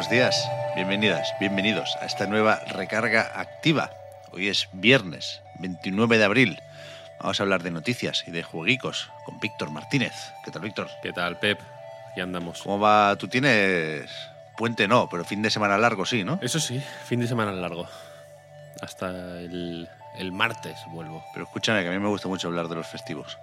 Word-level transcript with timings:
Buenos 0.00 0.12
días, 0.12 0.48
bienvenidas, 0.76 1.34
bienvenidos 1.40 1.94
a 2.00 2.06
esta 2.06 2.26
nueva 2.26 2.60
recarga 2.72 3.32
activa. 3.38 3.90
Hoy 4.32 4.48
es 4.48 4.66
viernes, 4.72 5.42
29 5.58 6.16
de 6.16 6.24
abril. 6.24 6.58
Vamos 7.20 7.38
a 7.38 7.42
hablar 7.42 7.62
de 7.62 7.70
noticias 7.70 8.24
y 8.26 8.30
de 8.30 8.42
jueguicos 8.42 9.10
con 9.26 9.38
Víctor 9.40 9.70
Martínez. 9.70 10.14
¿Qué 10.42 10.50
tal, 10.52 10.62
Víctor? 10.62 10.88
¿Qué 11.02 11.12
tal, 11.12 11.38
Pep? 11.38 11.60
Aquí 12.10 12.22
andamos. 12.22 12.62
¿Cómo 12.62 12.80
va? 12.80 13.14
Tú 13.16 13.28
tienes 13.28 14.10
puente 14.56 14.88
no, 14.88 15.06
pero 15.10 15.22
fin 15.22 15.42
de 15.42 15.50
semana 15.50 15.76
largo 15.76 16.06
sí, 16.06 16.24
¿no? 16.24 16.38
Eso 16.40 16.60
sí, 16.60 16.82
fin 17.04 17.20
de 17.20 17.26
semana 17.28 17.52
largo. 17.52 17.86
Hasta 18.80 19.10
el, 19.10 19.86
el 20.16 20.32
martes 20.32 20.78
vuelvo. 20.92 21.22
Pero 21.34 21.44
escúchame, 21.44 21.82
que 21.82 21.90
a 21.90 21.92
mí 21.92 21.98
me 21.98 22.08
gusta 22.08 22.26
mucho 22.26 22.48
hablar 22.48 22.68
de 22.68 22.76
los 22.76 22.86
festivos. 22.86 23.36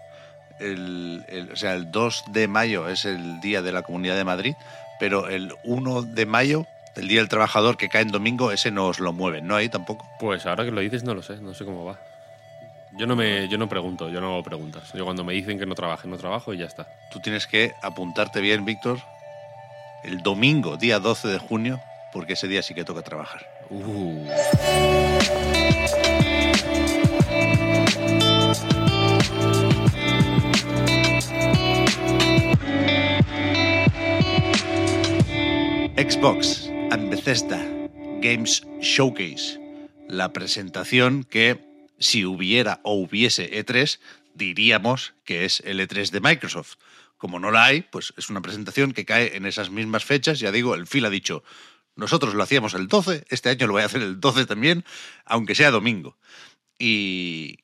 El, 0.60 1.24
el- 1.30 1.52
o 1.52 1.56
sea, 1.56 1.76
el 1.76 1.92
2 1.92 2.24
de 2.30 2.48
mayo 2.48 2.90
es 2.90 3.06
el 3.06 3.42
Día 3.42 3.62
de 3.62 3.72
la 3.72 3.84
Comunidad 3.84 4.16
de 4.16 4.24
Madrid, 4.24 4.56
pero 5.00 5.30
el 5.30 5.54
1 5.64 6.02
de 6.04 6.26
mayo, 6.26 6.66
el 6.96 7.08
Día 7.08 7.20
del 7.20 7.30
Trabajador 7.30 7.78
que 7.78 7.90
cae 7.90 8.02
en 8.02 8.12
domingo, 8.12 8.52
ese 8.52 8.72
no 8.72 8.88
os 8.88 9.00
lo 9.00 9.14
mueven, 9.14 9.48
¿no? 9.48 9.56
Ahí 9.56 9.70
tampoco. 9.70 10.08
Pues 10.20 10.46
ahora 10.46 10.66
que 10.66 10.72
lo 10.72 10.82
dices 10.82 11.04
no 11.04 11.14
lo 11.14 11.22
sé, 11.22 11.38
no 11.38 11.54
sé 11.54 11.66
cómo 11.66 11.86
va. 11.86 12.00
Yo 12.98 13.06
no 13.06 13.16
me, 13.16 13.48
yo 13.48 13.58
no 13.58 13.70
pregunto, 13.70 14.10
yo 14.10 14.22
no 14.22 14.34
hago 14.34 14.44
preguntas. 14.44 14.92
Yo 14.94 15.06
cuando 15.06 15.24
me 15.24 15.34
dicen 15.34 15.60
que 15.60 15.66
no 15.66 15.76
trabaje, 15.76 16.08
no 16.08 16.18
trabajo 16.18 16.54
y 16.54 16.58
ya 16.58 16.66
está. 16.66 16.88
Tú 17.12 17.20
tienes 17.20 17.46
que 17.46 17.74
apuntarte 17.82 18.42
bien, 18.42 18.66
Víctor, 18.66 19.00
el 20.04 20.24
domingo, 20.24 20.78
día 20.78 21.00
12 21.00 21.28
de 21.28 21.38
junio, 21.38 21.80
porque 22.12 22.34
ese 22.34 22.48
día 22.48 22.64
sí 22.64 22.74
que 22.74 22.84
toca 22.84 23.04
trabajar. 23.04 23.46
Uh, 23.70 24.26
Xbox 35.98 36.70
and 36.92 37.10
Bethesda 37.10 37.58
Games 38.22 38.62
Showcase, 38.82 39.60
la 40.08 40.32
presentación 40.32 41.24
que 41.24 41.60
si 41.98 42.24
hubiera 42.24 42.82
o 42.84 42.94
hubiese 42.94 43.50
E3, 43.52 44.00
diríamos 44.36 45.16
que 45.26 45.44
es 45.44 45.60
el 45.66 45.80
E3 45.80 46.12
de 46.12 46.22
Microsoft. 46.22 46.76
Como 47.18 47.40
no 47.40 47.50
la 47.50 47.66
hay, 47.66 47.82
pues 47.82 48.14
es 48.16 48.30
una 48.30 48.42
presentación 48.42 48.92
que 48.92 49.06
cae 49.06 49.38
en 49.38 49.48
esas 49.48 49.72
mismas 49.72 50.06
fechas. 50.06 50.40
Ya 50.40 50.52
digo, 50.52 50.76
el 50.76 50.86
Phil 50.86 51.04
ha 51.04 51.10
dicho, 51.10 51.44
nosotros 51.96 52.36
lo 52.36 52.44
hacíamos 52.44 52.76
el 52.76 52.88
12, 52.88 53.26
este 53.30 53.50
año 53.50 53.66
lo 53.66 53.74
voy 53.74 53.82
a 53.82 53.88
hacer 53.88 54.04
el 54.04 54.20
12 54.20 54.46
también, 54.46 54.86
aunque 55.26 55.56
sea 55.56 55.72
domingo. 55.72 56.16
Y 56.78 57.58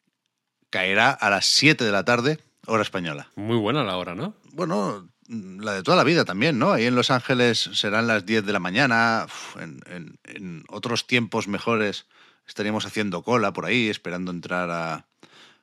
caerá 0.71 1.11
a 1.11 1.29
las 1.29 1.45
7 1.45 1.83
de 1.83 1.91
la 1.91 2.03
tarde, 2.03 2.39
hora 2.65 2.81
española. 2.81 3.29
muy 3.35 3.57
buena 3.57 3.83
la 3.83 3.95
hora, 3.95 4.15
¿no? 4.15 4.33
Bueno, 4.53 5.12
la 5.27 5.73
de 5.73 5.83
toda 5.83 5.97
la 5.97 6.03
vida 6.03 6.25
también, 6.25 6.59
¿no? 6.59 6.71
Ahí 6.73 6.85
en 6.85 6.95
Los 6.95 7.11
Ángeles 7.11 7.69
serán 7.73 8.07
las 8.07 8.25
10 8.25 8.45
de 8.45 8.53
la 8.53 8.59
mañana, 8.59 9.23
uf, 9.25 9.57
en, 9.61 9.79
en- 9.87 10.19
en 10.25 10.63
otros 10.69 11.07
tiempos 11.07 11.47
mejores 11.47 12.05
estaríamos 12.47 12.85
haciendo 12.85 13.23
cola 13.23 13.53
por 13.53 13.65
ahí, 13.65 13.89
esperando 13.89 14.31
entrar 14.31 14.69
a- 14.69 15.05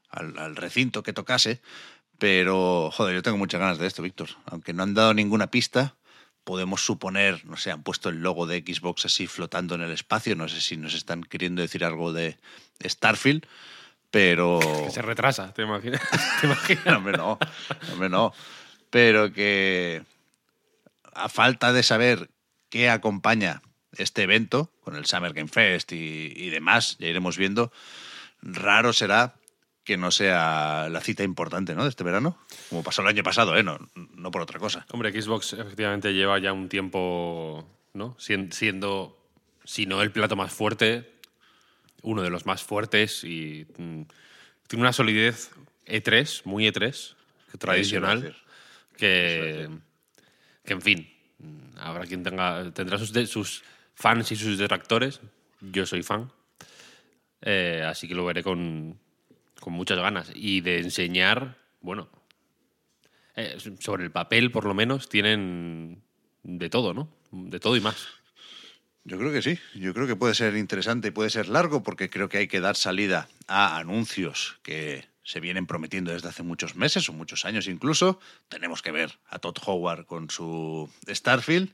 al, 0.09 0.39
al 0.39 0.57
recinto 0.57 1.03
que 1.03 1.13
tocase, 1.13 1.61
pero, 2.19 2.91
joder, 2.93 3.15
yo 3.15 3.23
tengo 3.23 3.39
muchas 3.39 3.61
ganas 3.61 3.79
de 3.79 3.87
esto, 3.87 4.03
Víctor. 4.03 4.29
Aunque 4.47 4.73
no 4.73 4.83
han 4.83 4.95
dado 4.95 5.15
ninguna 5.15 5.51
pista, 5.51 5.95
podemos 6.45 6.85
suponer, 6.85 7.45
no 7.47 7.57
sé, 7.57 7.71
han 7.71 7.83
puesto 7.83 8.09
el 8.09 8.23
logo 8.23 8.47
de 8.47 8.61
Xbox 8.67 9.05
así 9.07 9.27
flotando 9.27 9.75
en 9.75 9.83
el 9.83 9.91
espacio, 9.93 10.35
no 10.37 10.49
sé 10.49 10.61
si 10.61 10.77
nos 10.77 10.95
están 10.95 11.23
queriendo 11.23 11.63
decir 11.63 11.85
algo 11.85 12.13
de 12.13 12.39
Starfield, 12.85 13.47
pero... 14.11 14.59
Que 14.85 14.91
se 14.91 15.03
retrasa, 15.03 15.53
¿te 15.55 15.63
imaginas? 15.63 16.01
¿Te 16.41 16.47
imaginas? 16.47 16.85
No, 16.87 16.97
hombre, 16.97 17.17
no. 17.17 17.39
Hombre, 17.93 18.09
no. 18.09 18.33
Pero 18.91 19.33
que 19.33 20.03
a 21.13 21.29
falta 21.29 21.73
de 21.73 21.83
saber 21.83 22.31
qué 22.69 22.89
acompaña 22.91 23.63
este 23.97 24.23
evento, 24.23 24.73
con 24.83 24.97
el 24.97 25.07
Summer 25.07 25.33
Game 25.33 25.49
Fest 25.49 25.93
y, 25.93 26.33
y 26.35 26.51
demás, 26.51 26.97
ya 26.99 27.09
iremos 27.09 27.37
viendo, 27.37 27.73
raro 28.43 28.93
será 28.93 29.35
que 29.85 29.97
no 29.97 30.11
sea 30.11 30.89
la 30.91 31.01
cita 31.01 31.25
importante 31.25 31.75
¿no? 31.75 31.83
de 31.85 31.89
este 31.91 32.05
verano, 32.05 32.39
como 32.69 32.83
pasó 32.85 33.03
el 33.03 33.09
año 33.09 33.23
pasado, 33.25 33.57
¿eh? 33.57 33.63
no, 33.63 33.79
no 33.95 34.31
por 34.31 34.43
otra 34.43 34.59
cosa. 34.61 34.87
Hombre, 34.93 35.11
Xbox 35.21 35.55
efectivamente 35.55 36.13
lleva 36.13 36.39
ya 36.39 36.53
un 36.53 36.69
tiempo, 36.69 37.67
¿no? 37.95 38.15
Sien- 38.19 38.53
Siendo, 38.53 39.19
si 39.65 39.87
no 39.87 40.03
el 40.03 40.13
plato 40.13 40.37
más 40.37 40.53
fuerte, 40.53 41.11
uno 42.03 42.23
de 42.23 42.31
los 42.31 42.47
más 42.47 42.63
fuertes 42.63 43.25
y 43.25 43.67
mm, 43.79 44.03
tiene 44.69 44.83
una 44.83 44.93
solidez 44.93 45.51
E3, 45.87 46.43
muy 46.45 46.67
E3, 46.69 47.15
que 47.51 47.59
tradicional. 47.59 48.37
Que, 49.01 49.69
que 50.65 50.73
en 50.73 50.81
fin, 50.83 51.09
habrá 51.79 52.07
quien 52.07 52.23
tenga, 52.23 52.71
tendrá 52.73 52.99
sus, 52.99 53.13
de- 53.13 53.27
sus 53.27 53.65
fans 53.95 54.31
y 54.33 54.37
sus 54.37 54.59
detractores. 54.59 55.21
Yo 55.61 55.85
soy 55.87 56.03
fan, 56.03 56.31
Eh, 57.43 57.83
así 57.87 58.07
que 58.07 58.15
lo 58.15 58.25
veré 58.27 58.43
con, 58.43 58.99
con 59.61 59.73
muchas 59.73 59.99
ganas. 59.99 60.31
Y 60.35 60.61
de 60.61 60.79
enseñar, 60.81 61.57
bueno, 61.81 62.09
eh, 63.37 63.57
sobre 63.79 64.05
el 64.05 64.11
papel, 64.11 64.51
por 64.51 64.65
lo 64.65 64.75
menos, 64.75 65.09
tienen 65.09 66.03
de 66.43 66.69
todo, 66.69 66.93
¿no? 66.95 67.09
De 67.31 67.59
todo 67.61 67.77
y 67.77 67.81
más. 67.81 68.09
Yo 69.05 69.17
creo 69.19 69.33
que 69.33 69.41
sí, 69.41 69.59
yo 69.75 69.95
creo 69.95 70.07
que 70.07 70.17
puede 70.17 70.35
ser 70.35 70.55
interesante 70.57 71.09
y 71.09 71.11
puede 71.13 71.31
ser 71.31 71.49
largo 71.49 71.83
porque 71.83 72.11
creo 72.11 72.29
que 72.29 72.39
hay 72.39 72.49
que 72.49 72.61
dar 72.61 72.77
salida 72.77 73.29
a 73.49 73.79
anuncios 73.79 74.59
que 74.63 75.07
se 75.23 75.41
vienen 75.41 75.67
prometiendo 75.67 76.13
desde 76.13 76.29
hace 76.29 76.43
muchos 76.43 76.77
meses 76.77 77.09
o 77.09 77.13
muchos 77.13 77.45
años 77.45 77.69
incluso. 77.69 78.21
Tenemos 78.49 78.83
que 78.83 78.93
ver 78.93 79.19
a 79.29 79.39
Todd 79.39 79.57
Howard 79.65 80.07
con 80.07 80.31
su 80.31 80.91
Starfield 81.09 81.73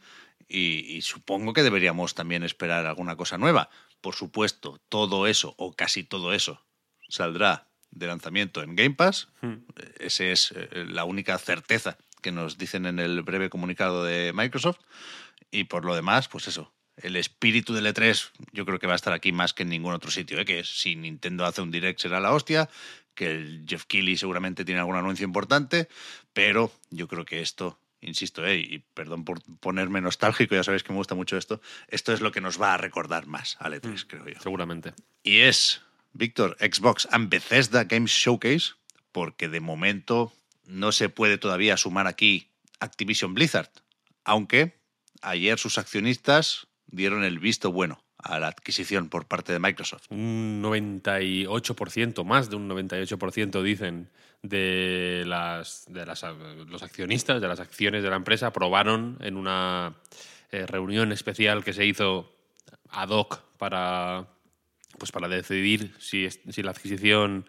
y, 0.48 0.96
y 0.96 1.02
supongo 1.02 1.52
que 1.52 1.62
deberíamos 1.62 2.14
también 2.14 2.42
esperar 2.42 2.86
alguna 2.86 3.16
cosa 3.16 3.38
nueva. 3.38 3.70
Por 4.00 4.14
supuesto, 4.14 4.80
todo 4.88 5.26
eso 5.26 5.54
o 5.58 5.74
casi 5.74 6.04
todo 6.04 6.32
eso 6.32 6.64
saldrá 7.08 7.68
de 7.90 8.06
lanzamiento 8.06 8.62
en 8.62 8.76
Game 8.76 8.94
Pass. 8.94 9.28
Esa 9.98 10.24
es 10.24 10.52
eh, 10.52 10.84
la 10.86 11.04
única 11.04 11.38
certeza 11.38 11.96
que 12.22 12.32
nos 12.32 12.58
dicen 12.58 12.86
en 12.86 12.98
el 12.98 13.22
breve 13.22 13.50
comunicado 13.50 14.04
de 14.04 14.32
Microsoft. 14.34 14.80
Y 15.50 15.64
por 15.64 15.84
lo 15.84 15.94
demás, 15.94 16.28
pues 16.28 16.48
eso. 16.48 16.72
El 16.96 17.16
espíritu 17.16 17.74
del 17.74 17.86
E3 17.86 18.30
yo 18.52 18.64
creo 18.64 18.78
que 18.78 18.86
va 18.86 18.94
a 18.94 18.96
estar 18.96 19.12
aquí 19.12 19.30
más 19.30 19.52
que 19.52 19.64
en 19.64 19.68
ningún 19.68 19.92
otro 19.92 20.10
sitio. 20.10 20.38
¿eh? 20.40 20.44
Que 20.44 20.64
si 20.64 20.96
Nintendo 20.96 21.44
hace 21.44 21.60
un 21.60 21.70
direct 21.70 22.00
será 22.00 22.20
la 22.20 22.32
hostia, 22.32 22.70
que 23.16 23.32
el 23.32 23.64
Jeff 23.66 23.86
Keighley 23.86 24.16
seguramente 24.16 24.64
tiene 24.64 24.80
algún 24.80 24.94
anuncio 24.94 25.24
importante, 25.24 25.88
pero 26.32 26.70
yo 26.90 27.08
creo 27.08 27.24
que 27.24 27.40
esto, 27.40 27.80
insisto, 28.00 28.46
¿eh? 28.46 28.58
y 28.58 28.78
perdón 28.78 29.24
por 29.24 29.42
ponerme 29.58 30.00
nostálgico, 30.00 30.54
ya 30.54 30.62
sabéis 30.62 30.84
que 30.84 30.92
me 30.92 30.98
gusta 30.98 31.16
mucho 31.16 31.36
esto, 31.36 31.60
esto 31.88 32.12
es 32.12 32.20
lo 32.20 32.30
que 32.30 32.40
nos 32.40 32.60
va 32.60 32.74
a 32.74 32.76
recordar 32.76 33.26
más 33.26 33.56
al 33.58 33.74
E3, 33.74 34.06
creo 34.06 34.28
yo. 34.28 34.40
Seguramente. 34.40 34.94
Y 35.24 35.38
es, 35.38 35.82
Víctor, 36.12 36.56
Xbox 36.60 37.08
and 37.10 37.28
Bethesda 37.28 37.84
Games 37.84 38.12
Showcase, 38.12 38.74
porque 39.10 39.48
de 39.48 39.60
momento 39.60 40.32
no 40.64 40.92
se 40.92 41.08
puede 41.08 41.38
todavía 41.38 41.76
sumar 41.76 42.06
aquí 42.06 42.50
Activision 42.78 43.34
Blizzard, 43.34 43.70
aunque 44.24 44.78
ayer 45.22 45.58
sus 45.58 45.78
accionistas 45.78 46.68
dieron 46.86 47.24
el 47.24 47.38
visto 47.40 47.72
bueno 47.72 48.05
a 48.26 48.40
la 48.40 48.48
adquisición 48.48 49.08
por 49.08 49.26
parte 49.26 49.52
de 49.52 49.58
Microsoft. 49.58 50.06
Un 50.10 50.62
98%, 50.62 52.24
más 52.24 52.50
de 52.50 52.56
un 52.56 52.68
98% 52.68 53.62
dicen 53.62 54.10
de 54.42 55.24
las 55.26 55.84
de 55.88 56.04
las, 56.04 56.24
los 56.68 56.82
accionistas, 56.82 57.40
de 57.40 57.48
las 57.48 57.60
acciones 57.60 58.02
de 58.02 58.10
la 58.10 58.16
empresa, 58.16 58.48
aprobaron 58.48 59.18
en 59.20 59.36
una 59.36 59.94
eh, 60.50 60.66
reunión 60.66 61.12
especial 61.12 61.64
que 61.64 61.72
se 61.72 61.86
hizo 61.86 62.32
ad 62.90 63.10
hoc 63.10 63.40
para, 63.58 64.26
pues 64.98 65.12
para 65.12 65.28
decidir 65.28 65.94
si, 65.98 66.28
si 66.30 66.62
la 66.62 66.72
adquisición 66.72 67.46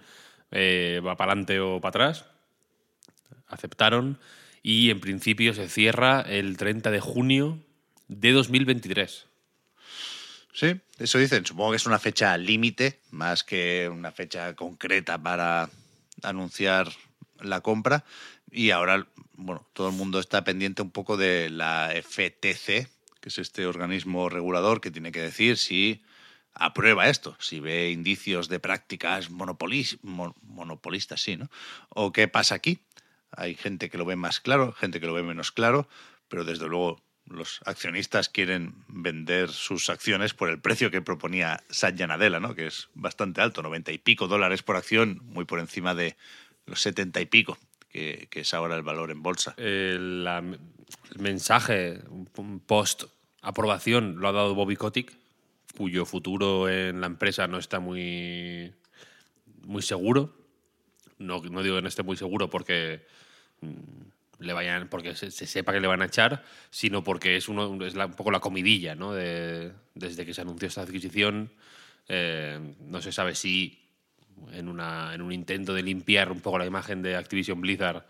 eh, 0.52 1.02
va 1.06 1.18
para 1.18 1.32
adelante 1.32 1.60
o 1.60 1.82
para 1.82 1.90
atrás. 1.90 2.26
Aceptaron 3.48 4.20
y 4.62 4.92
en 4.92 5.00
principio 5.00 5.54
se 5.54 5.70
cierra 5.70 6.22
el 6.22 6.58
30 6.58 6.92
de 6.92 7.00
junio 7.00 7.60
de 8.08 8.32
2023. 8.32 9.28
Sí, 10.58 10.74
eso 10.98 11.20
dicen. 11.20 11.46
Supongo 11.46 11.70
que 11.70 11.76
es 11.76 11.86
una 11.86 12.00
fecha 12.00 12.36
límite, 12.36 13.00
más 13.12 13.44
que 13.44 13.88
una 13.94 14.12
fecha 14.12 14.56
concreta 14.56 15.22
para 15.22 15.70
anunciar 16.24 16.92
la 17.40 17.62
compra 17.62 18.04
y 18.50 18.72
ahora, 18.72 19.06
bueno, 19.34 19.68
todo 19.74 19.90
el 19.90 19.94
mundo 19.94 20.20
está 20.20 20.44
pendiente 20.44 20.82
un 20.82 20.90
poco 20.90 21.16
de 21.16 21.52
la 21.52 21.92
FTC, 21.94 22.90
que 23.20 23.30
es 23.30 23.38
este 23.38 23.68
organismo 23.68 24.30
regulador 24.30 24.82
que 24.82 24.90
tiene 24.90 25.12
que 25.12 25.22
decir 25.22 25.58
si 25.58 26.02
aprueba 26.56 27.08
esto, 27.08 27.38
si 27.40 27.60
ve 27.60 27.92
indicios 27.92 28.50
de 28.50 28.60
prácticas 28.60 29.30
monopolis, 29.30 30.00
monopolistas, 30.02 31.22
sí, 31.22 31.38
¿no? 31.38 31.52
O 31.90 32.12
qué 32.12 32.28
pasa 32.28 32.56
aquí. 32.56 32.80
Hay 33.30 33.54
gente 33.54 33.92
que 33.92 34.00
lo 34.00 34.06
ve 34.06 34.16
más 34.16 34.40
claro, 34.40 34.74
gente 34.74 35.00
que 35.00 35.06
lo 35.06 35.14
ve 35.14 35.22
menos 35.22 35.52
claro, 35.52 35.88
pero 36.30 36.46
desde 36.46 36.66
luego 36.68 37.00
los 37.30 37.62
accionistas 37.66 38.30
quieren 38.30 38.74
vender 38.88 39.50
sus 39.50 39.90
acciones 39.90 40.34
por 40.34 40.50
el 40.50 40.60
precio 40.60 40.92
que 40.92 41.02
proponía 41.02 41.64
Satya 41.70 42.08
Nadella, 42.08 42.40
¿no? 42.40 42.56
que 42.56 42.68
es 42.68 42.90
bastante 42.94 43.42
alto, 43.42 43.62
90 43.62 43.92
y 43.92 43.98
pico 43.98 44.28
dólares 44.28 44.64
por 44.64 44.76
acción, 44.76 45.22
muy 45.24 45.46
por 45.46 45.60
encima 45.60 45.94
de 45.94 46.16
los 46.66 46.82
70 46.82 47.22
y 47.22 47.26
pico, 47.26 47.58
que, 47.90 48.28
es 48.32 48.54
ahora 48.54 48.76
el 48.76 48.84
valor 48.84 49.12
en 49.12 49.22
bolsa. 49.22 49.54
El, 49.58 50.28
el 50.28 51.20
mensaje 51.20 52.02
post 52.66 53.06
aprobación 53.42 54.20
lo 54.20 54.28
ha 54.28 54.32
dado 54.32 54.56
Bobby 54.56 54.76
Kotick, 54.76 55.18
cuyo 55.78 56.06
futuro 56.06 56.70
en 56.70 57.02
la 57.02 57.08
empresa 57.08 57.48
no 57.48 57.58
está 57.58 57.80
muy, 57.80 58.74
muy 59.64 59.82
seguro. 59.82 60.34
No, 61.20 61.42
no 61.42 61.64
digo 61.64 61.76
que 61.78 61.82
no 61.82 61.88
esté 61.88 62.04
muy 62.04 62.18
seguro 62.18 62.50
porque 62.50 63.06
mm, 63.62 64.07
le 64.40 64.54
vayan 64.54 64.88
porque 64.88 65.16
se, 65.16 65.32
sepa 65.32 65.74
que 65.74 65.80
le 65.80 65.88
van 65.88 66.02
a 66.02 66.06
echar, 66.06 66.44
sino 66.70 67.04
porque 67.04 67.38
es, 67.38 67.48
uno, 67.50 67.84
es 67.86 67.96
un 67.96 68.14
poco 68.14 68.32
la 68.32 68.40
comidilla, 68.40 68.96
¿no? 68.96 69.14
desde 69.14 70.26
que 70.26 70.34
se 70.34 70.42
anunció 70.42 70.68
esta 70.68 70.82
adquisición, 70.82 71.52
eh, 72.08 72.60
no 72.82 73.02
se 73.02 73.12
sabe 73.12 73.36
si 73.36 73.84
en, 74.52 74.70
una, 74.70 75.14
en 75.14 75.22
un 75.22 75.32
intento 75.32 75.74
de 75.74 75.84
limpiar 75.84 76.32
un 76.32 76.42
poco 76.42 76.58
la 76.58 76.66
imagen 76.66 77.02
de 77.02 77.16
Activision 77.16 77.60
Blizzard, 77.60 78.06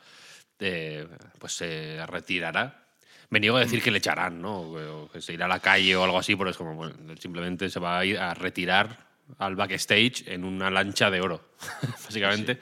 eh, 0.59 1.07
pues 1.39 1.53
se 1.53 2.05
retirará 2.07 2.87
me 3.29 3.39
niego 3.39 3.57
a 3.57 3.61
decir 3.61 3.81
que 3.81 3.91
le 3.91 3.97
echarán, 3.97 4.41
¿no? 4.41 4.61
O 4.61 5.09
que 5.11 5.21
se 5.21 5.33
irá 5.33 5.45
a 5.45 5.49
la 5.49 5.59
calle 5.59 5.95
o 5.95 6.03
algo 6.03 6.17
así, 6.17 6.35
pero 6.35 6.49
es 6.49 6.57
como, 6.57 6.75
bueno, 6.75 6.95
simplemente 7.19 7.69
se 7.69 7.79
va 7.79 7.99
a 7.99 8.05
ir 8.05 8.17
a 8.17 8.33
retirar 8.33 9.05
al 9.37 9.55
backstage 9.55 10.27
en 10.27 10.45
una 10.45 10.69
lancha 10.69 11.11
de 11.11 11.19
oro, 11.19 11.49
básicamente. 12.05 12.59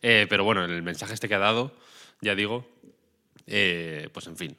Eh, 0.00 0.26
pero 0.28 0.44
bueno, 0.44 0.64
el 0.64 0.82
mensaje 0.82 1.14
este 1.14 1.28
que 1.28 1.34
ha 1.34 1.38
dado, 1.38 1.76
ya 2.20 2.34
digo, 2.34 2.75
eh, 3.46 4.08
pues 4.12 4.26
en 4.26 4.36
fin, 4.36 4.56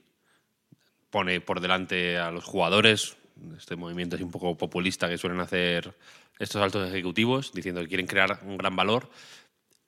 pone 1.09 1.41
por 1.41 1.59
delante 1.59 2.17
a 2.17 2.31
los 2.31 2.43
jugadores, 2.43 3.17
este 3.57 3.75
movimiento 3.75 4.15
es 4.15 4.21
un 4.21 4.31
poco 4.31 4.57
populista 4.57 5.09
que 5.09 5.17
suelen 5.17 5.39
hacer 5.39 5.95
estos 6.39 6.61
altos 6.61 6.87
ejecutivos, 6.89 7.51
diciendo 7.53 7.81
que 7.81 7.87
quieren 7.87 8.07
crear 8.07 8.39
un 8.43 8.57
gran 8.57 8.75
valor. 8.75 9.09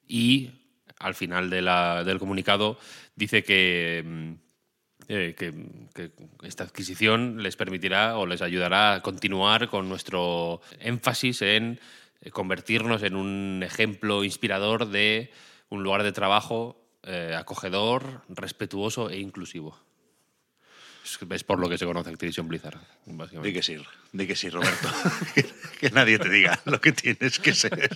Y 0.08 0.52
al 0.98 1.16
final 1.16 1.50
del 1.50 2.20
comunicado 2.20 2.78
dice 3.16 3.44
que 3.44 4.04
mm, 4.06 4.34
eh, 5.12 5.34
que, 5.36 6.12
esta 6.44 6.66
adquisición 6.66 7.42
les 7.42 7.56
permitirá 7.56 8.18
o 8.18 8.28
les 8.28 8.44
ayudará 8.44 8.94
a 8.94 9.02
continuar 9.02 9.68
con 9.68 9.90
nuestro 9.90 10.62
énfasis 10.80 11.42
en 11.42 11.80
convertirnos 12.32 13.02
en 13.02 13.16
un 13.16 13.64
ejemplo 13.64 14.24
inspirador 14.24 14.90
de 14.90 15.32
un 15.70 15.82
lugar 15.82 16.04
de 16.04 16.12
trabajo 16.12 16.79
eh, 17.04 17.36
acogedor, 17.38 18.24
respetuoso 18.30 19.10
e 19.10 19.20
inclusivo. 19.20 19.78
Es 21.32 21.44
por 21.44 21.60
lo 21.60 21.70
que 21.70 21.78
se 21.78 21.86
conoce 21.86 22.12
Activision 22.12 22.48
Blizzard, 22.48 22.78
básicamente. 23.06 23.48
Di 23.48 23.54
que 23.54 23.64
sí, 23.64 23.78
di 24.12 24.28
que 24.28 24.36
sí, 24.36 24.50
Roberto. 24.50 24.90
que, 25.80 25.90
nadie 25.90 26.20
te 26.20 26.30
diga 26.30 26.60
lo 26.66 26.80
que 26.80 26.92
tienes 26.92 27.40
que 27.40 27.56
ser. 27.56 27.90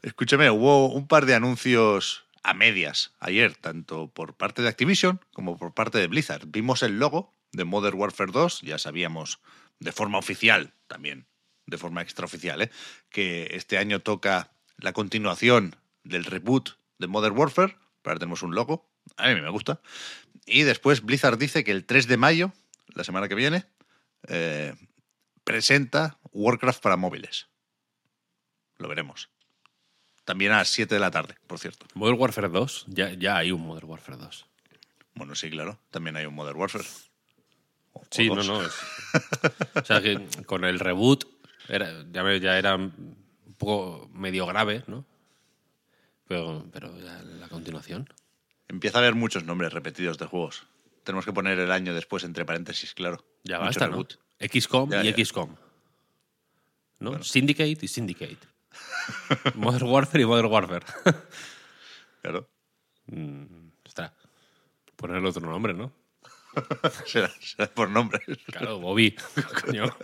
Escúchame, 0.00 0.50
hubo 0.50 0.88
un 0.88 1.06
par 1.06 1.26
de 1.26 1.34
anuncios 1.34 2.24
a 2.42 2.54
medias 2.54 3.12
ayer, 3.20 3.54
tanto 3.54 4.08
por 4.08 4.34
parte 4.34 4.62
de 4.62 4.68
Activision 4.68 5.20
como 5.34 5.58
por 5.58 5.74
parte 5.74 5.98
de 5.98 6.06
Blizzard. 6.06 6.46
Vimos 6.46 6.82
el 6.82 6.98
logo 6.98 7.32
de 7.52 7.64
Modern 7.64 7.98
Warfare 7.98 8.32
2, 8.32 8.62
ya 8.62 8.78
sabíamos 8.78 9.40
de 9.78 9.92
forma 9.92 10.18
oficial, 10.18 10.72
también 10.86 11.26
de 11.66 11.78
forma 11.78 12.02
extraoficial, 12.02 12.62
¿eh? 12.62 12.70
que 13.10 13.48
este 13.52 13.78
año 13.78 14.00
toca 14.00 14.52
la 14.78 14.92
continuación 14.92 15.76
del 16.02 16.24
reboot 16.24 16.76
de 17.04 17.08
Modern 17.08 17.36
Warfare. 17.36 17.76
Ahora 18.02 18.18
tenemos 18.18 18.42
un 18.42 18.54
logo, 18.54 18.88
a 19.16 19.28
mí 19.28 19.40
me 19.40 19.50
gusta. 19.50 19.80
Y 20.46 20.62
después 20.62 21.02
Blizzard 21.02 21.38
dice 21.38 21.64
que 21.64 21.70
el 21.70 21.84
3 21.84 22.06
de 22.06 22.16
mayo, 22.16 22.52
la 22.94 23.04
semana 23.04 23.28
que 23.28 23.34
viene, 23.34 23.66
eh, 24.28 24.74
presenta 25.44 26.18
Warcraft 26.32 26.82
para 26.82 26.96
móviles. 26.96 27.48
Lo 28.78 28.88
veremos. 28.88 29.30
También 30.24 30.52
a 30.52 30.58
las 30.58 30.68
7 30.68 30.94
de 30.94 31.00
la 31.00 31.10
tarde, 31.10 31.36
por 31.46 31.58
cierto. 31.58 31.86
Modern 31.94 32.18
Warfare 32.18 32.48
2, 32.48 32.86
ya, 32.88 33.12
ya 33.12 33.36
hay 33.36 33.52
un 33.52 33.60
Modern 33.60 33.88
Warfare 33.88 34.18
2. 34.18 34.46
Bueno, 35.14 35.34
sí, 35.34 35.50
claro, 35.50 35.78
también 35.90 36.16
hay 36.16 36.24
un 36.24 36.34
Modern 36.34 36.58
Warfare. 36.58 36.84
sí, 38.10 38.28
no, 38.28 38.42
no. 38.42 38.58
o 39.74 39.84
sea, 39.84 40.00
que 40.00 40.26
con 40.46 40.64
el 40.64 40.80
reboot 40.80 41.24
era, 41.68 42.04
ya, 42.10 42.36
ya 42.36 42.58
era 42.58 42.76
un 42.76 43.16
poco 43.58 44.08
medio 44.12 44.46
grave, 44.46 44.82
¿no? 44.86 45.04
Pero, 46.26 46.66
pero 46.72 46.98
ya 46.98 47.22
la 47.22 47.48
continuación. 47.48 48.08
Empieza 48.68 48.98
a 48.98 49.00
haber 49.00 49.14
muchos 49.14 49.44
nombres 49.44 49.72
repetidos 49.72 50.18
de 50.18 50.26
juegos. 50.26 50.66
Tenemos 51.04 51.24
que 51.24 51.32
poner 51.32 51.58
el 51.58 51.70
año 51.70 51.94
después 51.94 52.24
entre 52.24 52.44
paréntesis, 52.44 52.94
claro. 52.94 53.24
Ya 53.42 53.58
basta, 53.58 53.88
¿no? 53.88 54.06
XCOM 54.40 54.90
y 55.02 55.24
XCOM. 55.24 55.54
¿No? 57.00 57.22
Syndicate 57.22 57.78
y 57.82 57.88
Syndicate. 57.88 58.38
Modern 59.54 59.86
Warfare 59.86 60.22
y 60.22 60.26
Modern 60.26 60.50
Warfare. 60.50 60.86
claro. 62.22 62.48
Mm, 63.06 63.68
está. 63.84 64.14
Ponerle 64.96 65.28
otro 65.28 65.48
nombre, 65.48 65.74
¿no? 65.74 65.92
será, 67.06 67.30
por 67.74 67.90
nombre. 67.90 68.20
Claro, 68.46 68.78
Bobby. 68.78 69.14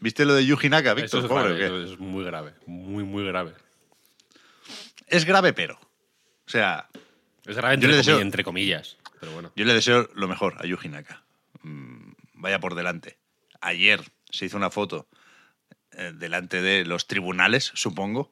¿Viste 0.00 0.24
lo 0.24 0.34
de 0.34 0.46
Yuji 0.46 0.68
Naka, 0.68 0.94
Víctor? 0.94 1.50
es, 1.50 1.92
es 1.92 1.98
muy 1.98 2.24
grave. 2.24 2.54
Muy, 2.66 3.04
muy 3.04 3.24
grave. 3.24 3.54
Es 5.12 5.26
grave, 5.26 5.52
pero. 5.52 5.78
O 6.46 6.50
sea. 6.50 6.88
Es 7.44 7.54
grave 7.54 7.74
entre, 7.74 8.20
entre 8.20 8.44
comillas. 8.44 8.96
Pero 9.20 9.32
bueno. 9.32 9.52
Yo 9.54 9.66
le 9.66 9.74
deseo 9.74 10.08
lo 10.14 10.26
mejor 10.26 10.56
a 10.58 10.66
Yuji 10.66 10.88
Naka. 10.88 11.22
Mm, 11.62 12.12
vaya 12.32 12.60
por 12.60 12.74
delante. 12.74 13.18
Ayer 13.60 14.00
se 14.30 14.46
hizo 14.46 14.56
una 14.56 14.70
foto 14.70 15.06
eh, 15.92 16.12
delante 16.14 16.62
de 16.62 16.86
los 16.86 17.08
tribunales, 17.08 17.72
supongo, 17.74 18.30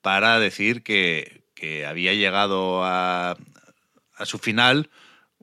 para 0.00 0.38
decir 0.40 0.82
que, 0.82 1.42
había 1.86 2.12
llegado 2.12 2.82
a, 2.82 3.36
a 4.16 4.26
su 4.26 4.38
final 4.38 4.90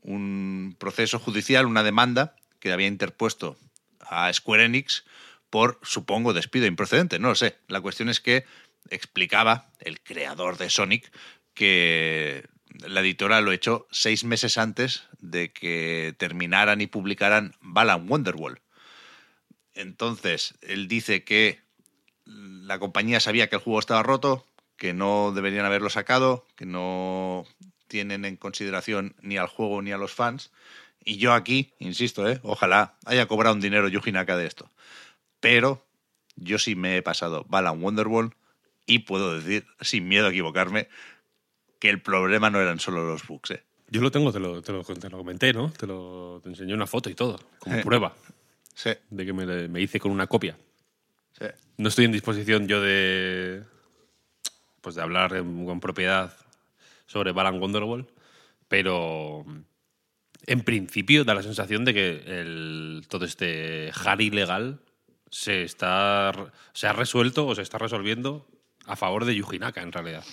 un 0.01 0.75
proceso 0.77 1.17
judicial, 1.17 1.65
una 1.65 1.81
demanda 1.81 2.35
que 2.59 2.73
había 2.73 2.87
interpuesto 2.87 3.55
a 4.01 4.33
Square 4.33 4.65
Enix 4.65 5.05
por, 5.49 5.79
supongo, 5.81 6.33
despido 6.33 6.65
improcedente. 6.65 7.19
No 7.19 7.29
lo 7.29 7.35
sé. 7.35 7.57
La 7.69 7.79
cuestión 7.79 8.09
es 8.09 8.19
que 8.19 8.43
explicaba 8.89 9.71
el 9.79 10.01
creador 10.01 10.57
de 10.57 10.69
Sonic 10.69 11.11
que 11.53 12.47
la 12.87 13.01
editora 13.01 13.41
lo 13.41 13.51
echó 13.51 13.87
seis 13.91 14.23
meses 14.23 14.57
antes 14.57 15.03
de 15.19 15.51
que 15.51 16.15
terminaran 16.17 16.81
y 16.81 16.87
publicaran 16.87 17.55
Balan 17.61 18.09
Wonderwall. 18.09 18.61
Entonces, 19.73 20.55
él 20.61 20.87
dice 20.87 21.23
que 21.23 21.61
la 22.25 22.79
compañía 22.79 23.19
sabía 23.19 23.49
que 23.49 23.55
el 23.55 23.61
juego 23.61 23.79
estaba 23.79 24.03
roto, 24.03 24.45
que 24.77 24.93
no 24.93 25.31
deberían 25.33 25.65
haberlo 25.65 25.89
sacado, 25.89 26.45
que 26.55 26.65
no 26.65 27.45
tienen 27.87 28.23
en 28.25 28.37
consideración 28.37 29.15
ni 29.21 29.37
al 29.37 29.47
juego 29.47 29.81
ni 29.81 29.91
a 29.91 29.97
los 29.97 30.13
fans. 30.13 30.51
Y 31.03 31.17
yo 31.17 31.33
aquí, 31.33 31.73
insisto, 31.79 32.29
¿eh? 32.29 32.39
ojalá 32.43 32.95
haya 33.05 33.25
cobrado 33.27 33.55
un 33.55 33.61
dinero 33.61 33.87
Yuji 33.87 34.11
Naka 34.11 34.37
de 34.37 34.45
esto. 34.45 34.69
Pero 35.39 35.85
yo 36.35 36.59
sí 36.59 36.75
me 36.75 36.97
he 36.97 37.01
pasado 37.01 37.45
Balan 37.49 37.81
Wonderwall 37.81 38.35
y 38.89 38.99
puedo 38.99 39.39
decir, 39.39 39.67
sin 39.79 40.07
miedo 40.07 40.25
a 40.25 40.29
equivocarme, 40.31 40.89
que 41.77 41.89
el 41.89 42.01
problema 42.01 42.49
no 42.49 42.59
eran 42.59 42.79
solo 42.79 43.05
los 43.05 43.25
bugs. 43.25 43.51
¿eh? 43.51 43.63
Yo 43.87 44.01
lo 44.01 44.09
tengo, 44.09 44.33
te 44.33 44.39
lo, 44.39 44.63
te 44.63 44.71
lo, 44.71 44.83
comenté, 45.11 45.53
¿no? 45.53 45.71
Te, 45.71 45.85
lo, 45.85 46.41
te 46.41 46.49
enseñé 46.49 46.73
una 46.73 46.87
foto 46.87 47.07
y 47.09 47.13
todo, 47.13 47.39
como 47.59 47.79
prueba. 47.81 48.15
Sí. 48.73 48.89
De 49.11 49.25
que 49.25 49.31
me, 49.31 49.79
hice 49.79 49.99
con 49.99 50.11
una 50.11 50.25
copia. 50.25 50.57
Sí. 51.37 51.45
No 51.77 51.89
estoy 51.89 52.05
en 52.05 52.11
disposición 52.11 52.67
yo 52.67 52.81
de. 52.81 53.63
Pues 54.81 54.95
de 54.95 55.03
hablar 55.03 55.37
con 55.37 55.79
propiedad 55.79 56.35
sobre 57.05 57.31
Balan 57.31 57.59
Wonderwall, 57.59 58.07
pero 58.67 59.45
en 60.47 60.61
principio 60.61 61.25
da 61.25 61.35
la 61.35 61.43
sensación 61.43 61.85
de 61.85 61.93
que 61.93 62.23
el, 62.25 63.05
todo 63.07 63.25
este 63.25 63.91
Harry 64.03 64.31
legal 64.31 64.79
se 65.29 65.63
está 65.63 66.31
se 66.73 66.87
ha 66.87 66.93
resuelto 66.93 67.45
o 67.45 67.55
se 67.55 67.61
está 67.61 67.77
resolviendo 67.77 68.47
a 68.85 68.95
favor 68.95 69.25
de 69.25 69.35
Yuji 69.35 69.59
Naka 69.59 69.81
en 69.81 69.91
realidad. 69.91 70.23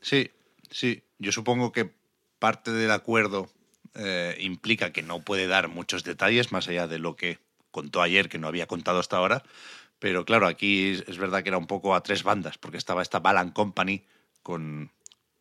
Sí, 0.00 0.30
sí. 0.70 1.02
Yo 1.18 1.32
supongo 1.32 1.72
que 1.72 1.90
parte 2.38 2.70
del 2.72 2.90
acuerdo 2.90 3.48
eh, 3.94 4.36
implica 4.40 4.92
que 4.92 5.02
no 5.02 5.20
puede 5.20 5.46
dar 5.46 5.68
muchos 5.68 6.04
detalles 6.04 6.52
más 6.52 6.68
allá 6.68 6.86
de 6.86 6.98
lo 6.98 7.16
que 7.16 7.38
contó 7.70 8.02
ayer, 8.02 8.28
que 8.28 8.38
no 8.38 8.48
había 8.48 8.66
contado 8.66 8.98
hasta 8.98 9.16
ahora, 9.16 9.42
Pero 9.98 10.26
claro, 10.26 10.46
aquí 10.46 10.90
es- 11.08 11.16
verdad 11.16 11.42
que 11.42 11.48
era 11.48 11.56
un 11.58 11.66
poco 11.66 11.94
a 11.94 12.02
tres 12.02 12.22
bandas, 12.22 12.58
porque 12.58 12.76
estaba 12.76 13.00
esta 13.00 13.18
Balan 13.18 13.50
Company 13.50 14.04
con, 14.42 14.90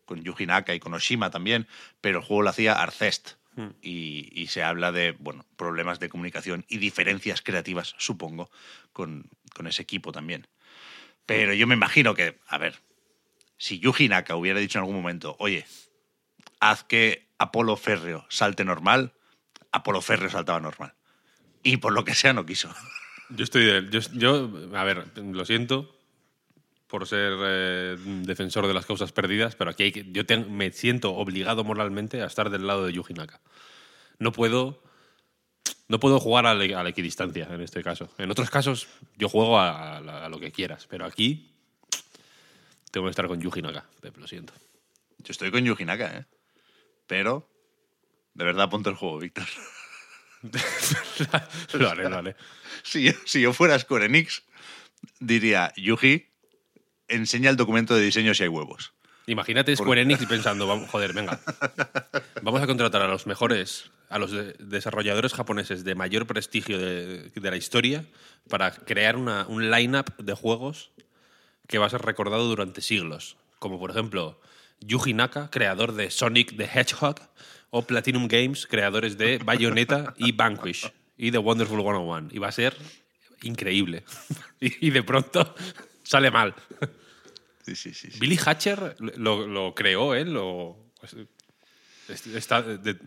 con 0.06 0.24
Yuji 0.24 0.46
Naka 0.46 0.74
y 0.74 0.80
con 0.80 0.94
Oshima 0.94 1.30
también, 1.30 1.68
pero 2.00 2.20
el 2.20 2.26
juego 2.26 2.44
lo 2.44 2.50
hacía 2.52 2.74
Arcest. 2.82 3.32
Hmm. 3.58 3.72
Y, 3.82 4.30
y 4.34 4.48
se 4.48 4.64
habla 4.64 4.92
de 4.94 5.12
bueno, 5.20 5.46
problemas 5.58 6.00
de 6.00 6.08
comunicación 6.10 6.66
y 6.70 6.78
diferencias 6.78 7.42
creativas, 7.42 7.96
supongo, 7.98 8.50
con, 8.94 9.30
con 9.54 9.68
ese 9.68 9.82
equipo 9.82 10.12
también. 10.14 10.48
Pero 11.26 11.54
yo 11.54 11.68
me 11.68 11.76
imagino 11.76 12.14
que, 12.14 12.40
a 12.48 12.58
ver, 12.58 12.80
si 13.58 13.80
Yuji 13.80 14.10
Naka 14.10 14.36
hubiera 14.36 14.60
dicho 14.60 14.78
en 14.78 14.84
algún 14.84 14.96
momento, 14.96 15.36
oye, 15.40 15.66
haz 16.60 16.84
que 16.84 17.28
Apolo 17.38 17.76
Férreo 17.78 18.26
salte 18.30 18.64
normal, 18.64 19.14
Apolo 19.72 20.02
Férreo 20.02 20.30
saltaba 20.30 20.60
normal. 20.60 20.94
Y 21.64 21.78
por 21.78 21.94
lo 21.94 22.06
que 22.06 22.14
sea 22.16 22.34
no 22.34 22.46
quiso. 22.46 22.74
Yo 23.30 23.44
estoy 23.44 23.66
de- 23.66 23.90
yo, 23.90 24.00
yo, 24.14 24.52
a 24.78 24.84
ver, 24.84 25.06
lo 25.18 25.46
siento 25.46 25.92
por 26.88 27.08
ser 27.08 27.34
eh, 27.42 27.98
defensor 28.22 28.68
de 28.68 28.74
las 28.76 28.86
causas 28.86 29.12
perdidas, 29.12 29.56
pero 29.56 29.72
aquí 29.72 29.84
hay 29.84 29.92
que- 29.92 30.06
yo 30.12 30.22
me 30.48 30.72
siento 30.72 31.14
obligado 31.16 31.64
moralmente 31.64 32.22
a 32.22 32.28
estar 32.28 32.52
del 32.52 32.68
lado 32.68 32.86
de 32.86 32.94
Yuji 32.94 33.16
Naka. 33.16 33.42
No 34.20 34.32
puedo, 34.32 34.84
no 35.88 36.00
puedo 36.00 36.20
jugar 36.20 36.46
a 36.46 36.54
la, 36.54 36.90
equidistancia 36.90 37.48
en 37.52 37.62
este 37.62 37.84
caso. 37.84 38.10
En 38.18 38.32
otros 38.32 38.50
casos 38.50 38.88
yo 39.18 39.30
juego 39.30 39.60
a, 39.60 39.98
a 39.98 40.02
la- 40.02 40.26
a 40.26 40.30
lo 40.30 40.40
que 40.40 40.52
quieras, 40.52 40.88
pero 40.88 41.06
aquí 41.06 41.52
tengo 42.92 43.08
que 43.08 43.12
estar 43.12 43.28
con 43.28 43.42
Yuji 43.42 43.62
Naka, 43.62 43.86
Pep, 44.02 44.18
lo 44.18 44.28
siento. 44.28 44.54
Yo 45.20 45.32
estoy 45.32 45.52
con 45.52 45.64
Yuji 45.64 45.86
Naka, 45.86 46.18
¿eh? 46.18 46.26
Pero, 47.08 47.48
de 48.34 48.46
verdad, 48.46 48.70
ponte 48.70 48.90
el 48.90 48.96
juego, 48.96 49.20
Víctor. 49.20 49.46
lo 51.74 51.90
haré, 51.90 52.10
lo 52.10 52.18
haré. 52.18 52.36
Si 52.84 53.04
yo, 53.04 53.12
si 53.26 53.42
yo 53.42 53.54
fuera 53.54 53.78
Square 53.80 54.06
Enix, 54.06 54.44
diría, 55.20 55.74
Yuji, 55.76 56.28
enseña 57.08 57.50
el 57.50 57.58
documento 57.58 57.96
de 57.96 58.04
diseño 58.04 58.34
si 58.34 58.44
hay 58.44 58.50
huevos. 58.50 58.94
Imagínate 59.28 59.76
Square 59.76 60.02
Enix 60.02 60.26
pensando, 60.26 60.68
vamos, 60.68 60.90
joder, 60.90 61.14
venga, 61.14 61.40
vamos 62.44 62.62
a 62.62 62.68
contratar 62.68 63.02
a 63.02 63.08
los 63.08 63.26
mejores, 63.26 63.90
a 64.10 64.20
los 64.20 64.32
de- 64.32 64.54
desarrolladores 64.60 65.34
japoneses 65.34 65.84
de 65.84 65.96
mayor 65.96 66.26
prestigio 66.28 66.78
de, 66.78 67.30
de 67.30 67.50
la 67.52 67.58
historia 67.58 68.06
para 68.50 68.72
crear 68.72 69.16
una- 69.16 69.46
un 69.48 69.70
line-up 69.72 70.16
de 70.18 70.34
juegos 70.34 70.92
que 71.68 71.78
va 71.78 71.88
a 71.88 71.90
ser 71.90 72.02
recordado 72.02 72.46
durante 72.48 72.82
siglos. 72.82 73.38
Como 73.60 73.80
por 73.80 73.90
ejemplo 73.92 74.40
Yuji 74.82 75.14
Naka, 75.14 75.50
creador 75.50 75.94
de 75.94 76.12
Sonic 76.12 76.56
the 76.58 76.66
Hedgehog, 76.66 77.16
o 77.72 77.82
Platinum 77.82 78.28
Games, 78.28 78.68
creadores 78.68 79.18
de 79.18 79.38
Bayonetta 79.40 80.14
y 80.18 80.32
Vanquish, 80.32 80.90
y 81.18 81.32
The 81.32 81.40
Wonderful 81.40 81.82
101. 81.82 82.30
Y 82.32 82.38
va 82.38 82.48
a 82.50 82.52
ser 82.52 82.76
increíble. 83.42 84.04
y, 84.60 84.90
de 84.92 85.04
pronto 85.04 85.56
sale 86.04 86.32
mal. 86.32 86.54
Sí, 87.66 87.76
sí, 87.76 87.94
sí. 87.94 88.12
sí. 88.12 88.20
Billy 88.20 88.38
Hatcher 88.44 88.96
lo, 89.18 89.48
lo 89.48 89.74
creó 89.74 90.14
él, 90.14 90.34
lo, 90.34 90.78
pues, 91.00 91.16
es- 92.10 92.28
está 92.28 92.62
de- 92.62 92.98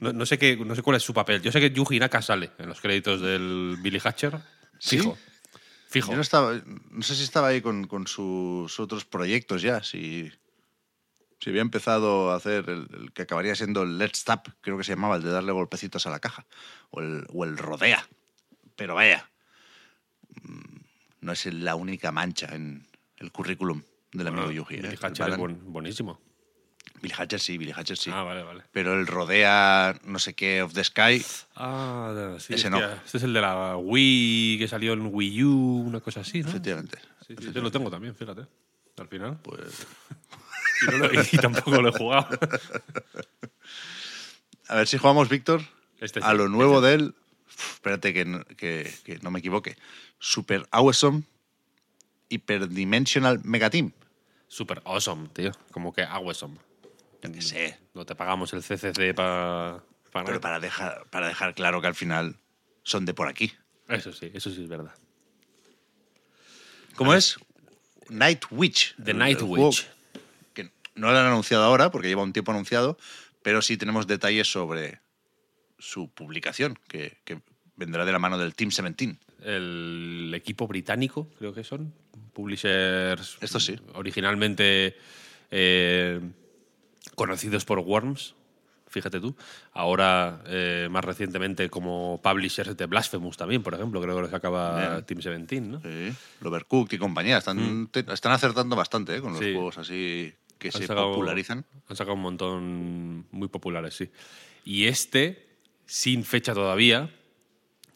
no, 0.00 0.12
no 0.12 0.26
sé 0.26 0.38
qué, 0.38 0.56
no 0.56 0.74
sé 0.74 0.82
cuál 0.82 0.96
es 0.96 1.02
su 1.02 1.12
papel. 1.14 1.40
Yo 1.42 1.52
sé 1.52 1.60
que 1.60 1.70
Yuji 1.70 1.98
Naka 1.98 2.22
sale 2.22 2.50
en 2.58 2.68
los 2.68 2.80
créditos 2.80 3.20
del 3.20 3.76
Billy 3.80 4.00
Hatcher. 4.02 4.38
¿Sí? 4.78 4.98
Fijo. 4.98 5.18
Fijo. 5.88 6.10
Yo 6.10 6.16
no, 6.16 6.22
estaba, 6.22 6.54
no 6.90 7.02
sé 7.02 7.14
si 7.14 7.22
estaba 7.22 7.48
ahí 7.48 7.60
con, 7.60 7.86
con 7.86 8.06
sus 8.06 8.78
otros 8.78 9.04
proyectos 9.06 9.62
ya, 9.62 9.82
si, 9.82 10.30
si 11.40 11.50
había 11.50 11.62
empezado 11.62 12.30
a 12.30 12.36
hacer 12.36 12.68
el, 12.68 12.86
el 12.92 13.12
que 13.12 13.22
acabaría 13.22 13.54
siendo 13.54 13.82
el 13.84 13.96
Let's 13.98 14.22
Tap, 14.24 14.48
creo 14.60 14.76
que 14.76 14.84
se 14.84 14.92
llamaba, 14.92 15.16
el 15.16 15.22
de 15.22 15.30
darle 15.30 15.52
golpecitos 15.52 16.06
a 16.06 16.10
la 16.10 16.20
caja, 16.20 16.46
o 16.90 17.00
el, 17.00 17.24
o 17.32 17.44
el 17.44 17.56
Rodea. 17.56 18.06
Pero 18.76 18.94
vaya, 18.94 19.30
mm, 20.42 20.76
no 21.22 21.32
es 21.32 21.46
la 21.46 21.74
única 21.74 22.12
mancha 22.12 22.54
en 22.54 22.86
el 23.16 23.32
currículum 23.32 23.82
del 24.12 24.28
amigo 24.28 24.50
Yuji. 24.50 24.74
¿eh? 24.76 24.98
Hatcher 25.00 25.30
es 25.30 25.36
buen- 25.38 25.72
buenísimo. 25.72 26.20
Billy 27.00 27.14
Hatcher 27.16 27.40
sí, 27.40 27.58
Billy 27.58 27.72
Hatcher 27.74 27.96
sí. 27.96 28.10
Ah, 28.12 28.22
vale, 28.22 28.42
vale. 28.42 28.64
Pero 28.72 28.94
el 28.98 29.06
Rodea, 29.06 29.98
no 30.04 30.18
sé 30.18 30.34
qué, 30.34 30.62
of 30.62 30.72
the 30.74 30.82
Sky, 30.84 31.24
Ah, 31.56 32.36
sí, 32.38 32.54
Ese 32.54 32.68
hostia, 32.68 32.70
no. 32.70 32.78
Este 33.04 33.18
es 33.18 33.22
el 33.24 33.32
de 33.32 33.40
la 33.40 33.76
Wii 33.76 34.58
que 34.58 34.68
salió 34.68 34.92
en 34.92 35.08
Wii 35.12 35.44
U, 35.44 35.82
una 35.86 36.00
cosa 36.00 36.20
así, 36.20 36.42
¿no? 36.42 36.48
efectivamente. 36.48 36.98
Sí, 37.26 37.34
sí, 37.38 37.50
yo 37.52 37.60
lo 37.60 37.70
tengo 37.70 37.90
también, 37.90 38.14
fíjate. 38.14 38.46
Al 38.98 39.08
final. 39.08 39.38
Pues, 39.42 39.86
Y, 40.82 40.86
no 40.92 40.98
lo- 40.98 41.12
y 41.12 41.36
tampoco 41.38 41.82
lo 41.82 41.88
he 41.88 41.92
jugado. 41.92 42.28
a 44.68 44.76
ver 44.76 44.86
si 44.86 44.98
jugamos, 44.98 45.28
Víctor, 45.28 45.60
Este 46.00 46.20
a 46.22 46.34
lo 46.34 46.48
nuevo 46.48 46.80
de 46.80 46.94
él. 46.94 47.14
Uf, 47.48 47.72
espérate 47.74 48.12
que, 48.14 48.24
no- 48.24 48.44
que- 48.44 48.92
que 49.04 49.18
no 49.20 49.30
me 49.30 49.40
equivoque. 49.40 49.76
Super 50.18 50.66
Awesome 50.70 51.22
Hyperdimensional 52.28 53.40
Megateam. 53.44 53.92
Super 54.46 54.80
awesome, 54.84 55.28
tío. 55.28 55.52
Como 55.72 55.92
que 55.92 56.02
awesome. 56.02 56.56
Yo 57.22 57.32
qué 57.32 57.42
sé. 57.42 57.78
No 57.94 58.04
te 58.04 58.14
pagamos 58.14 58.52
el 58.52 58.62
CCC 58.62 59.14
para... 59.14 59.82
Pero 60.12 60.40
para 60.40 60.58
dejar, 60.58 61.06
para 61.10 61.28
dejar 61.28 61.54
claro 61.54 61.80
que 61.80 61.86
al 61.86 61.94
final 61.94 62.36
son 62.82 63.04
de 63.04 63.14
por 63.14 63.28
aquí. 63.28 63.52
Eso 63.88 64.12
sí, 64.12 64.30
eso 64.34 64.50
sí 64.50 64.62
es 64.62 64.68
verdad. 64.68 64.94
¿Cómo 66.96 67.14
es? 67.14 67.38
Night 68.08 68.44
Witch. 68.50 68.96
The 69.02 69.14
Night 69.14 69.42
Witch. 69.42 69.86
Que 70.54 70.70
no 70.94 71.12
lo 71.12 71.18
han 71.18 71.26
anunciado 71.26 71.64
ahora 71.64 71.90
porque 71.90 72.08
lleva 72.08 72.22
un 72.22 72.32
tiempo 72.32 72.50
anunciado, 72.52 72.98
pero 73.42 73.62
sí 73.62 73.76
tenemos 73.76 74.06
detalles 74.06 74.50
sobre 74.50 75.00
su 75.78 76.10
publicación, 76.10 76.78
que, 76.88 77.18
que 77.24 77.40
vendrá 77.76 78.04
de 78.04 78.12
la 78.12 78.18
mano 78.18 78.38
del 78.38 78.54
Team 78.54 78.70
17. 78.70 79.16
El 79.44 80.32
equipo 80.34 80.66
británico, 80.66 81.30
creo 81.38 81.54
que 81.54 81.62
son. 81.62 81.94
Publishers. 82.32 83.38
Esto 83.40 83.60
sí. 83.60 83.78
Originalmente 83.94 84.96
eh, 85.50 86.20
conocidos 87.14 87.64
por 87.64 87.78
Worms, 87.80 88.34
fíjate 88.88 89.20
tú. 89.20 89.34
Ahora, 89.72 90.42
eh, 90.46 90.88
más 90.90 91.04
recientemente, 91.04 91.68
como 91.68 92.20
publishers 92.22 92.76
de 92.76 92.86
Blasphemous 92.86 93.36
también, 93.36 93.62
por 93.62 93.74
ejemplo. 93.74 94.00
Creo 94.00 94.16
que 94.16 94.22
los 94.22 94.32
acaba. 94.34 95.02
Team 95.04 95.20
17, 95.20 95.60
¿no? 95.60 95.80
Sí, 95.82 96.12
Overcooked 96.42 96.94
y 96.94 96.98
compañía. 96.98 97.38
Están, 97.38 97.88
te- 97.88 98.04
están 98.12 98.32
acertando 98.32 98.74
bastante 98.76 99.16
¿eh? 99.16 99.20
con 99.20 99.32
los 99.32 99.40
Mm. 99.40 99.44
Sí. 99.44 99.52
juegos 99.52 99.78
así 99.78 100.32
que 100.58 100.68
Han 100.68 100.72
se 100.72 100.86
sacado- 100.86 101.10
popularizan. 101.12 101.64
Han 101.88 101.96
sacado 101.96 102.14
un 102.14 102.22
montón 102.22 103.26
muy 103.30 103.48
populares, 103.48 103.94
sí. 103.94 104.10
Y 104.64 104.86
este, 104.86 105.46
sin 105.86 106.24
fecha 106.24 106.52
todavía, 106.54 107.10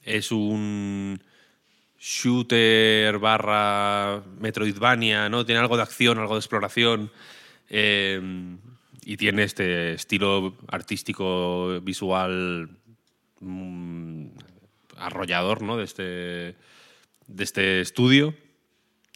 es 0.05 0.31
un 0.31 1.21
shooter 1.99 3.19
barra 3.19 4.23
Metroidvania, 4.41 5.29
¿no? 5.29 5.45
Tiene 5.47 5.61
algo 5.61 5.77
de 5.77 5.83
acción, 5.83 6.19
algo 6.19 6.35
de 6.35 6.41
exploración. 6.41 7.11
eh, 7.75 8.21
y 9.05 9.17
tiene 9.17 9.43
este 9.45 9.93
estilo 9.95 10.57
artístico 10.69 11.81
visual 11.81 12.71
mm, 13.41 14.27
arrollador, 14.97 15.63
¿no? 15.63 15.77
De 15.77 15.85
este, 15.85 16.03
de 16.03 16.55
este 17.45 17.81
estudio. 17.81 18.35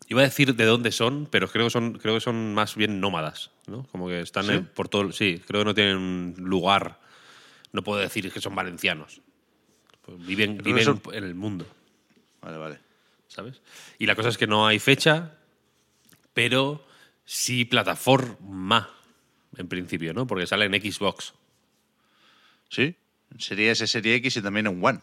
Iba 0.09 0.21
a 0.21 0.25
decir 0.25 0.55
de 0.55 0.64
dónde 0.64 0.93
son, 0.93 1.26
pero 1.31 1.49
creo 1.49 1.66
que 1.66 1.71
son, 1.71 1.95
creo 1.99 2.14
que 2.14 2.21
son 2.21 2.55
más 2.55 2.76
bien 2.76 3.00
nómadas, 3.00 3.50
¿no? 3.66 3.85
Como 3.90 4.07
que 4.09 4.21
están 4.21 4.47
¿Sí? 4.47 4.52
en- 4.52 4.66
por 4.66 4.88
todo. 4.88 5.11
Sí, 5.12 5.43
creo 5.47 5.62
que 5.62 5.64
no 5.64 5.75
tienen 5.75 5.97
un 5.97 6.35
lugar. 6.38 7.00
No 7.73 7.83
puedo 7.83 8.00
decir 8.00 8.31
que 8.33 8.40
son 8.40 8.55
valencianos. 8.55 9.21
Pues 10.02 10.25
viven 10.25 10.59
viven 10.59 10.85
son- 10.85 11.02
en 11.12 11.25
el 11.25 11.35
mundo, 11.35 11.66
Vale, 12.40 12.57
vale. 12.59 12.78
¿sabes? 13.26 13.61
Y 13.99 14.07
la 14.07 14.14
cosa 14.14 14.28
es 14.28 14.38
que 14.38 14.47
no 14.47 14.66
hay 14.69 14.78
fecha, 14.78 15.37
pero 16.33 16.87
sí 17.25 17.64
plataforma, 17.64 18.88
en 19.57 19.69
principio, 19.69 20.13
¿no? 20.15 20.27
Porque 20.27 20.47
sale 20.47 20.65
en 20.67 20.73
Xbox. 20.81 21.35
Sí, 22.69 22.95
en 23.33 23.41
Serie 23.41 23.71
S, 23.71 23.87
Serie 23.87 24.15
X 24.17 24.37
y 24.37 24.43
también 24.43 24.67
en 24.67 24.85
One. 24.85 25.01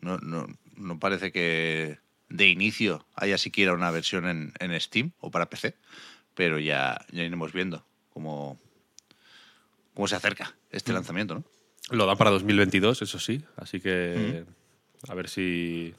No, 0.00 0.18
no, 0.18 0.46
no 0.76 0.98
parece 0.98 1.32
que 1.32 1.98
de 2.28 2.48
inicio 2.48 3.06
haya 3.14 3.38
siquiera 3.38 3.72
una 3.74 3.90
versión 3.90 4.26
en, 4.26 4.52
en 4.58 4.78
Steam 4.80 5.12
o 5.20 5.30
para 5.30 5.48
PC, 5.50 5.74
pero 6.34 6.58
ya, 6.58 7.04
ya 7.12 7.22
iremos 7.22 7.52
viendo 7.52 7.84
cómo, 8.12 8.58
cómo 9.94 10.08
se 10.08 10.16
acerca 10.16 10.54
este 10.70 10.92
Mm. 10.92 10.94
lanzamiento, 10.94 11.34
¿no? 11.34 11.44
Lo 11.90 12.06
da 12.06 12.16
para 12.16 12.30
2022, 12.30 13.02
eso 13.02 13.18
sí. 13.18 13.44
Así 13.56 13.78
que 13.80 14.44
a 15.08 15.14
ver 15.14 15.28
si. 15.28 15.94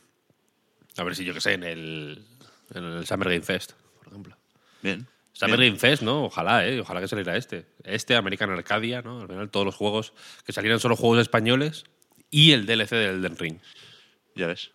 A 0.97 1.03
ver 1.03 1.15
si 1.15 1.23
yo 1.25 1.33
qué 1.33 1.41
sé, 1.41 1.53
en 1.53 1.63
el, 1.63 2.25
en 2.73 2.83
el 2.83 3.05
Summer 3.05 3.29
Game 3.29 3.41
Fest, 3.43 3.73
por 3.99 4.07
ejemplo. 4.07 4.35
Bien. 4.81 5.05
Bien. 5.41 5.57
Game 5.59 5.79
Fest, 5.79 6.01
¿no? 6.01 6.25
Ojalá, 6.25 6.65
¿eh? 6.67 6.79
Ojalá 6.79 7.01
que 7.01 7.07
saliera 7.07 7.35
este. 7.35 7.65
Este, 7.83 8.15
American 8.15 8.49
Arcadia, 8.51 9.01
¿no? 9.01 9.21
Al 9.21 9.27
final 9.27 9.49
todos 9.49 9.65
los 9.65 9.75
juegos, 9.75 10.13
que 10.45 10.53
salieran 10.53 10.79
solo 10.79 10.95
juegos 10.95 11.19
españoles 11.19 11.83
y 12.29 12.51
el 12.53 12.65
DLC 12.65 12.91
del 12.91 13.15
Elden 13.17 13.37
Ring. 13.37 13.57
Ya 14.35 14.47
ves. 14.47 14.71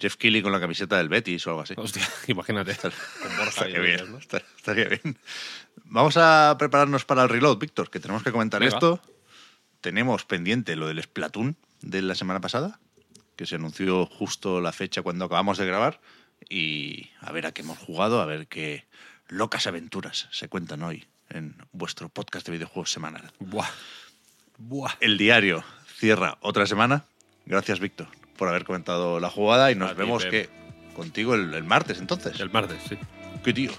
Jeff 0.00 0.16
Keighley 0.16 0.42
con 0.42 0.50
la 0.50 0.58
camiseta 0.58 0.96
del 0.98 1.08
Betis 1.08 1.46
o 1.46 1.50
algo 1.50 1.62
así. 1.62 1.74
Hostia, 1.76 2.02
imagínate. 2.26 2.72
Estaría 2.72 3.78
bien, 3.78 3.94
ellos, 3.94 4.08
¿no? 4.08 4.18
estar- 4.18 4.44
estaría 4.56 4.86
bien. 4.88 5.16
Vamos 5.84 6.16
a 6.16 6.56
prepararnos 6.58 7.04
para 7.04 7.22
el 7.22 7.28
reload, 7.28 7.58
Víctor, 7.58 7.88
que 7.88 8.00
tenemos 8.00 8.24
que 8.24 8.32
comentar 8.32 8.60
Venga. 8.60 8.74
esto. 8.74 9.00
Tenemos 9.80 10.24
pendiente 10.24 10.74
lo 10.76 10.88
del 10.88 11.00
Splatoon 11.02 11.56
de 11.80 12.02
la 12.02 12.14
semana 12.16 12.40
pasada, 12.40 12.80
que 13.36 13.46
se 13.46 13.54
anunció 13.56 14.06
justo 14.06 14.60
la 14.60 14.72
fecha 14.72 15.02
cuando 15.02 15.24
acabamos 15.26 15.58
de 15.58 15.66
grabar. 15.66 16.00
y 16.48 17.10
a 17.20 17.30
ver 17.30 17.46
a 17.46 17.52
qué 17.52 17.62
hemos 17.62 17.78
jugado, 17.78 18.20
a 18.20 18.26
ver 18.26 18.48
qué 18.48 18.84
locas 19.32 19.66
aventuras 19.66 20.28
se 20.30 20.48
cuentan 20.48 20.82
hoy 20.82 21.06
en 21.30 21.56
vuestro 21.72 22.08
podcast 22.08 22.46
de 22.46 22.52
videojuegos 22.52 22.92
semanal. 22.92 23.32
Buah. 23.38 23.68
Buah. 24.58 24.92
El 25.00 25.16
diario 25.16 25.64
cierra 25.96 26.36
otra 26.40 26.66
semana. 26.66 27.04
Gracias, 27.46 27.80
Víctor, 27.80 28.08
por 28.36 28.48
haber 28.48 28.64
comentado 28.64 29.18
la 29.20 29.30
jugada 29.30 29.72
y 29.72 29.74
nos 29.74 29.90
A 29.90 29.94
vemos 29.94 30.26
que 30.26 30.50
contigo 30.94 31.34
el, 31.34 31.54
el 31.54 31.64
martes 31.64 31.98
entonces. 31.98 32.38
El 32.40 32.50
martes, 32.50 32.82
sí. 32.88 32.98
¿Qué 33.42 33.52
tío? 33.52 33.72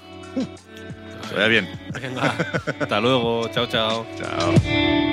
Que 1.29 1.35
vaya 1.35 1.47
bien. 1.47 1.69
Venga. 1.93 2.35
Hasta 2.79 2.99
luego. 2.99 3.47
Chao, 3.49 3.67
chao. 3.67 4.07
Chao. 4.17 5.12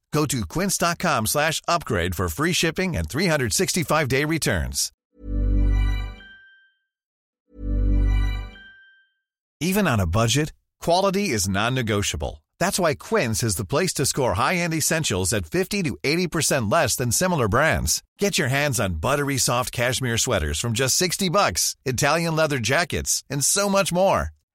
Go 0.11 0.25
to 0.25 0.45
quince.com 0.45 1.25
slash 1.25 1.61
upgrade 1.67 2.15
for 2.15 2.29
free 2.29 2.53
shipping 2.53 2.95
and 2.97 3.07
365-day 3.07 4.25
returns. 4.25 4.91
Even 9.63 9.87
on 9.87 9.99
a 9.99 10.07
budget, 10.07 10.53
quality 10.79 11.29
is 11.29 11.47
non-negotiable. 11.47 12.43
That's 12.59 12.79
why 12.79 12.95
Quince 12.95 13.43
is 13.43 13.55
the 13.55 13.65
place 13.65 13.93
to 13.93 14.05
score 14.05 14.33
high-end 14.33 14.73
essentials 14.73 15.33
at 15.33 15.45
50 15.45 15.83
to 15.83 15.97
80% 16.03 16.71
less 16.71 16.95
than 16.95 17.11
similar 17.11 17.47
brands. 17.47 18.01
Get 18.17 18.37
your 18.39 18.47
hands 18.49 18.79
on 18.79 18.95
buttery 18.95 19.37
soft 19.37 19.71
cashmere 19.71 20.17
sweaters 20.17 20.59
from 20.59 20.73
just 20.73 20.95
60 20.97 21.29
bucks, 21.29 21.75
Italian 21.85 22.35
leather 22.35 22.59
jackets, 22.59 23.23
and 23.29 23.45
so 23.45 23.69
much 23.69 23.93
more. 23.93 24.29